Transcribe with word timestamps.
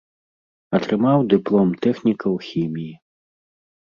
Атрымаў 0.77 1.19
дыплом 1.33 1.69
тэхніка 1.85 2.27
ў 2.35 2.37
хіміі. 2.47 2.93